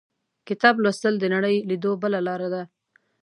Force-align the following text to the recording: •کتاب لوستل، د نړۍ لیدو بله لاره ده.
•کتاب 0.47 0.75
لوستل، 0.83 1.13
د 1.19 1.25
نړۍ 1.35 1.55
لیدو 1.69 1.91
بله 2.03 2.19
لاره 2.27 2.47
ده. 2.53 2.63